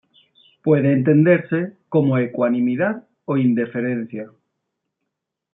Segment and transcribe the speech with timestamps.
[0.63, 4.31] Puede entenderse como ecuanimidad o indiferencia.